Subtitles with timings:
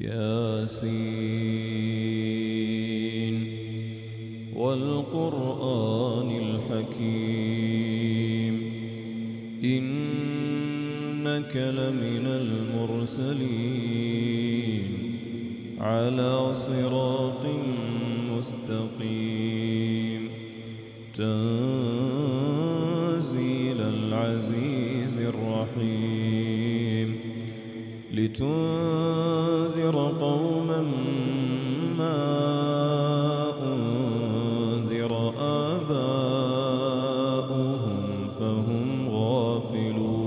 [0.00, 1.78] ياسين
[4.56, 6.30] والقرآن
[6.70, 7.74] الحكيم
[9.64, 13.38] إنك لمن المرسلين
[15.80, 17.46] على صراط
[18.30, 19.48] مستقيم
[21.14, 21.57] تنزيل
[28.28, 30.80] لتنذر قوما
[31.98, 32.20] ما
[33.62, 36.18] أنذر آباؤهم
[38.38, 40.18] فهم غافلون.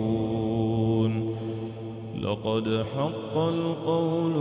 [2.22, 4.41] لقد حق القول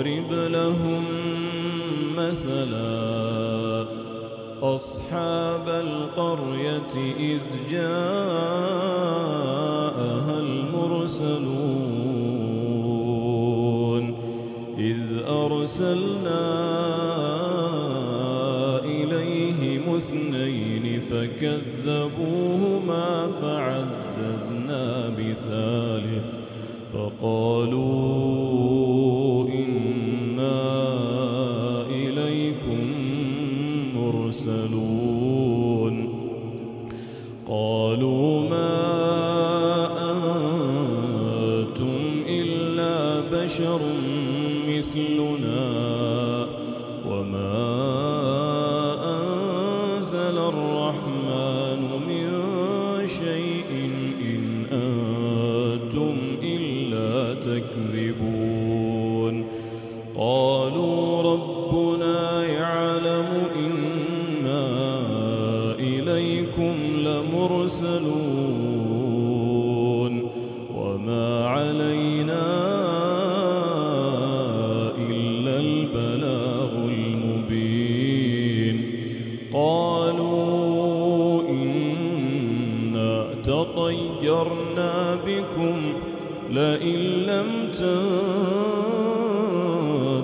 [0.00, 1.04] واضرب لهم
[2.16, 3.86] مثلا
[4.62, 7.40] أصحاب القرية إذ
[7.70, 7.90] جاءها
[10.40, 11.40] المرسلون
[14.78, 16.46] إذ أرسلنا
[18.84, 22.09] إليهم اثنين فكذبوهما
[43.50, 43.82] بشر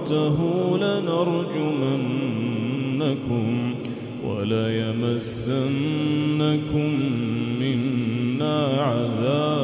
[0.07, 1.75] تنتهوا لنرجمنكم
[4.25, 5.61] وليمسنكم
[7.61, 9.56] منا عذاب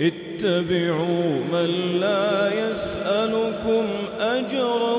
[0.00, 3.84] اتبعوا من لا يسألكم
[4.20, 4.96] أجرا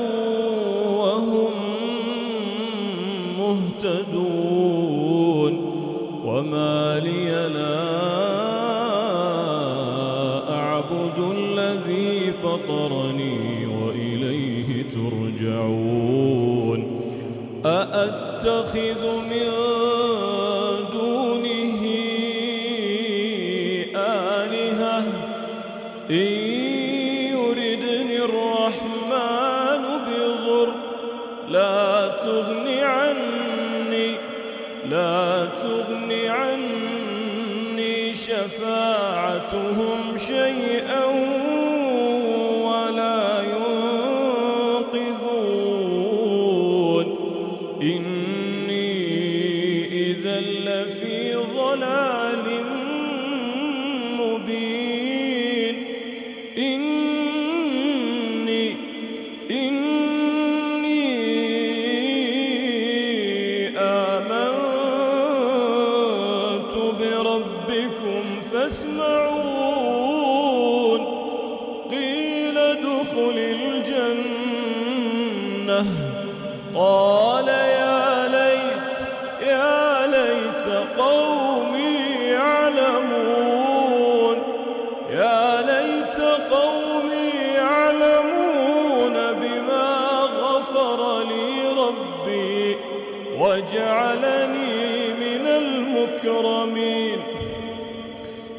[93.42, 97.18] واجعلني من المكرمين.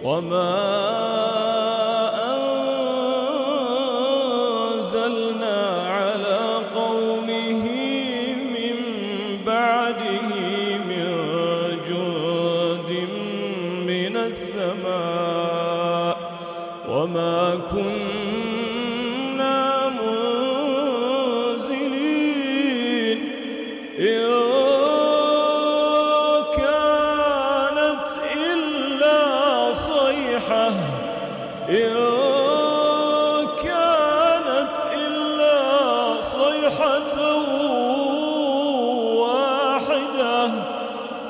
[0.03, 1.12] وما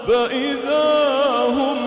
[0.08, 0.84] فإذا
[1.48, 1.83] هم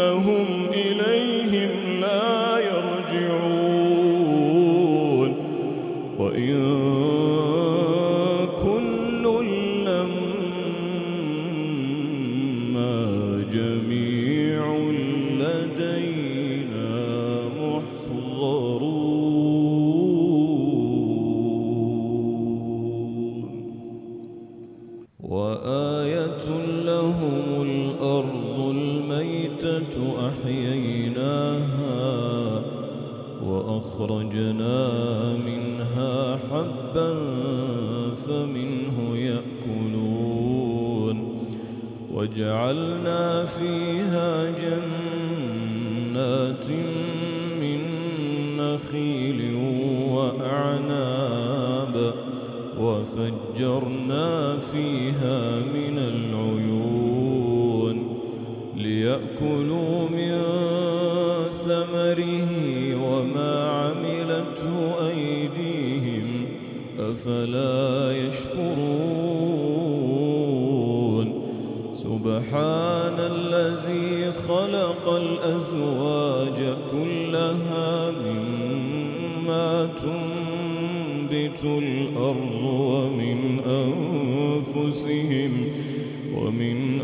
[0.00, 3.70] إنهم إليهم لا يرجعون.
[6.18, 6.99] وإن
[47.60, 47.80] من
[48.56, 49.40] نخيل
[50.10, 51.94] وأعناب
[52.80, 57.96] وفجرنا فيها من العيون
[58.76, 60.38] ليأكلوا من
[61.50, 62.50] ثمره
[63.04, 64.74] وما عملته
[65.08, 66.28] أيديهم
[66.98, 69.40] أفلا يشكرون.
[71.94, 72.99] سبحان
[81.64, 85.52] الأرض ومن أنفسهم
[86.34, 87.00] ومن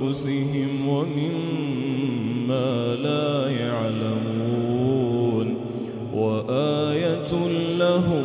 [0.00, 4.10] أنفسهم ومما لا يعلمون.
[6.14, 7.32] وآية
[7.78, 8.24] لهم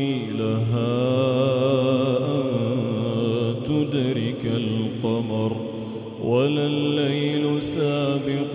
[4.43, 5.57] كالقمر
[6.23, 8.50] ولا الليل سابق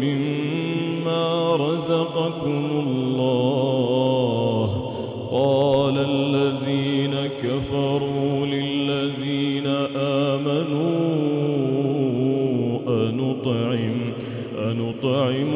[0.00, 4.68] مما رزقكم الله.
[5.30, 10.94] قال الذين كفروا للذين آمنوا
[12.88, 14.12] أنطعم
[14.58, 15.52] أنطعم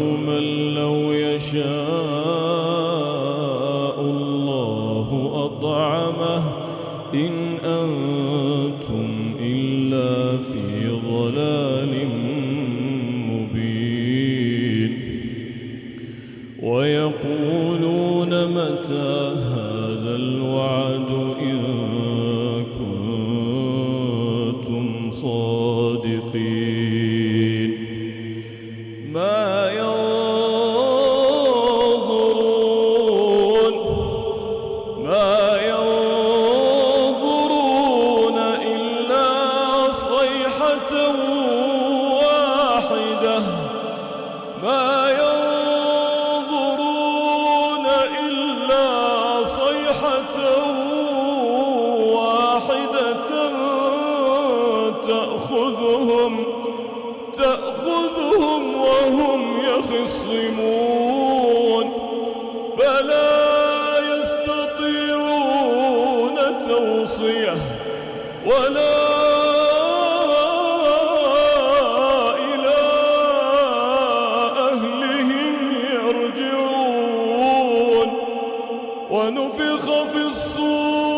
[79.10, 81.08] ونفخ في الصور.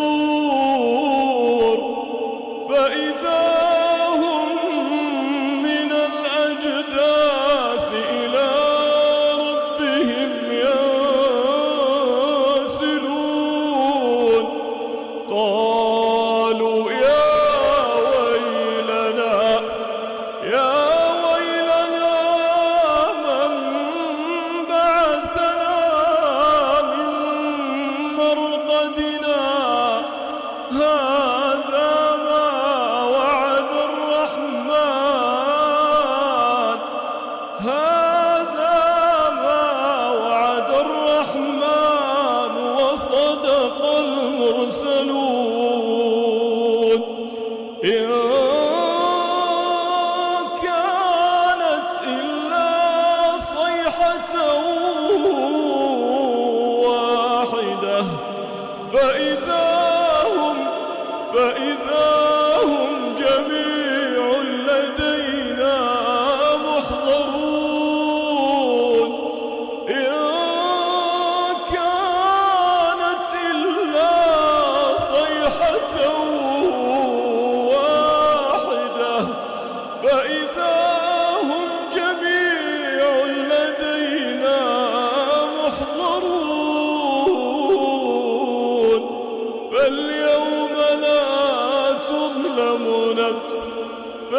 [2.68, 3.19] فإذا
[44.50, 46.40] المرسلون
[47.84, 48.09] إن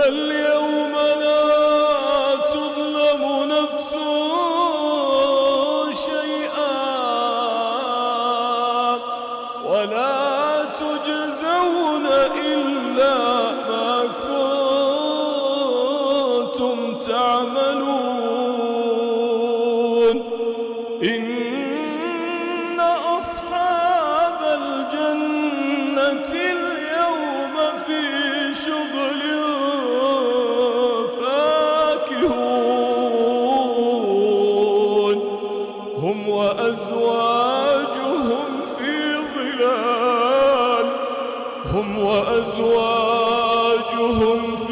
[0.08, 1.10] اليوم
[44.31, 44.70] Senhor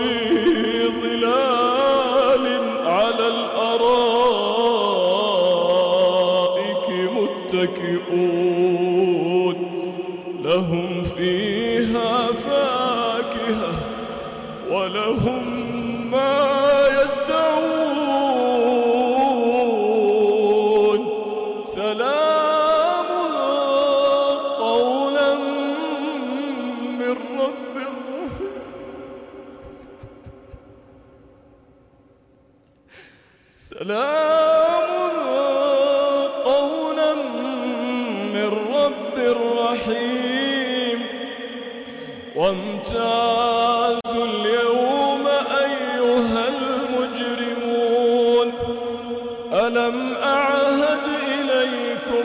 [49.69, 52.23] ألم أعهد إليكم؟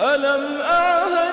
[0.00, 1.27] ألم أعهد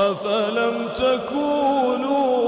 [0.00, 2.39] أفلم تكونوا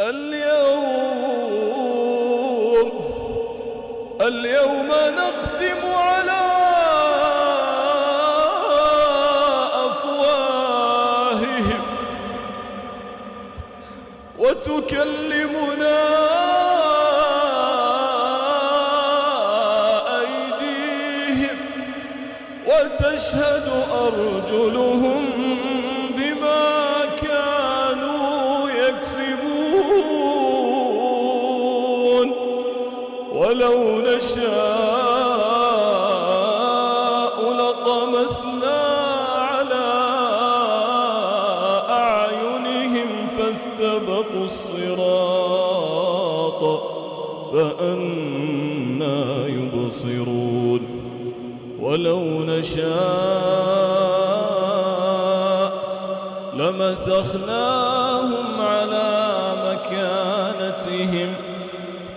[0.00, 0.29] اليوم
[33.60, 34.40] ولو نشاء
[37.52, 38.80] لطمسنا
[39.36, 39.88] على
[41.90, 45.42] أعينهم فاستبقوا الصراط
[47.52, 50.82] فأنا يبصرون.
[51.80, 52.90] ولو نشاء
[56.54, 59.08] لمسخناهم على
[59.66, 61.30] مكانتهم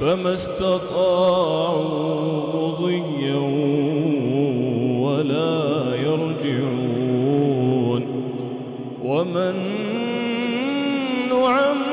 [0.04, 1.84] فما استطاعوا
[2.54, 3.40] مضيا
[5.00, 8.04] ولا يرجعون.
[9.04, 9.56] ومن
[11.30, 11.84] نعمره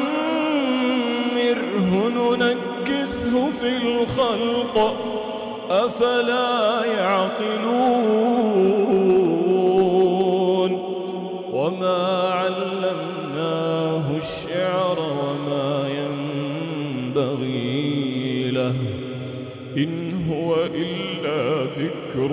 [2.36, 4.76] ننكسه في الخلق
[5.70, 8.30] أفلا يعقلون؟
[11.52, 11.98] وما
[12.32, 12.79] علمناه
[21.90, 22.32] ذكر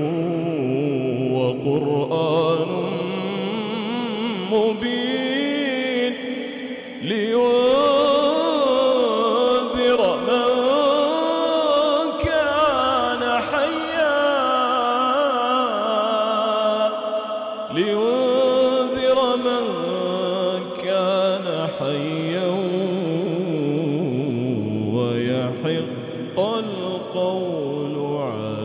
[1.33, 2.67] وقرآن
[4.51, 6.13] مبين
[7.01, 7.47] لينذر
[10.27, 10.51] من
[12.25, 14.19] كان حيا
[17.73, 19.65] لينذر من
[20.83, 22.47] كان حيا
[24.93, 28.56] ويحق القول عليه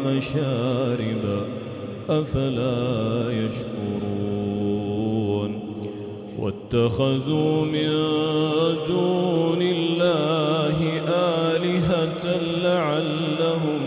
[0.00, 1.46] ومشاربا
[2.10, 4.00] أفلا يشكرون
[6.38, 7.90] واتخذوا من
[8.88, 13.80] دون الله آلهة لعلهم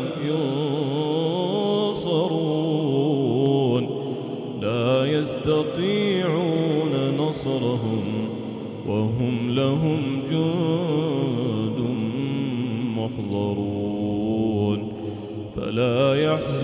[1.93, 2.43] ينصرون
[4.61, 8.03] لا يستطيعون نصرهم
[8.87, 11.79] وهم لهم جند
[12.97, 13.62] محضرون
[15.73, 16.62] لا يحزن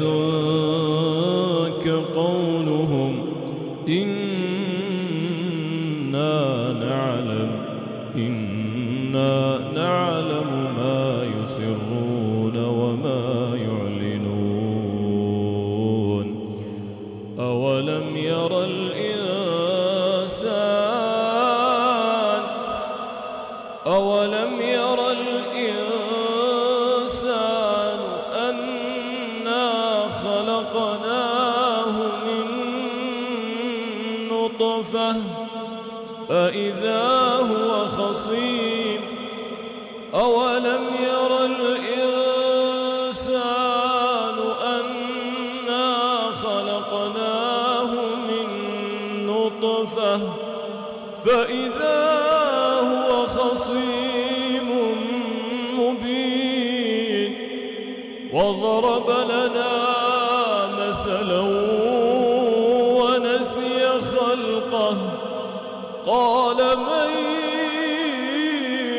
[66.06, 67.12] قال من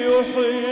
[0.06, 0.69] يحيي